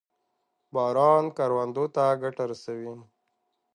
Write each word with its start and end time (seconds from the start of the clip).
باران 0.73 1.23
کروندو 1.37 1.83
ته 1.95 2.03
ګټه 2.21 2.43
رسوي. 2.51 2.93